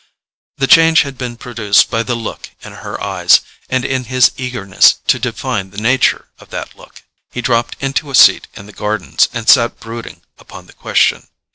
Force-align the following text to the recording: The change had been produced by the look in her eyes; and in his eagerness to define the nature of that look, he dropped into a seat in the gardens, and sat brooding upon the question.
The 0.57 0.65
change 0.65 1.03
had 1.03 1.15
been 1.15 1.37
produced 1.37 1.91
by 1.91 2.01
the 2.01 2.15
look 2.15 2.49
in 2.63 2.73
her 2.73 2.99
eyes; 2.99 3.41
and 3.69 3.85
in 3.85 4.05
his 4.05 4.31
eagerness 4.35 4.95
to 5.05 5.19
define 5.19 5.69
the 5.69 5.77
nature 5.77 6.29
of 6.39 6.49
that 6.49 6.75
look, 6.75 7.03
he 7.31 7.39
dropped 7.43 7.77
into 7.79 8.09
a 8.09 8.15
seat 8.15 8.47
in 8.55 8.65
the 8.65 8.73
gardens, 8.73 9.29
and 9.31 9.47
sat 9.47 9.79
brooding 9.79 10.23
upon 10.39 10.65
the 10.65 10.73
question. 10.73 11.27